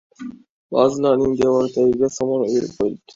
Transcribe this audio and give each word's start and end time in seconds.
Ba’zilarining 0.71 1.35
devori 1.41 1.73
tagiga 1.75 2.07
somon 2.17 2.47
uyib 2.47 2.65
qo‘yilibdi. 2.79 3.05